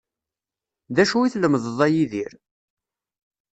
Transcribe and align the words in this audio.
D 0.95 0.97
acu 1.03 1.17
i 1.23 1.29
tlemdeḍ 1.33 1.79
a 1.85 1.87
Yidir? 1.93 2.33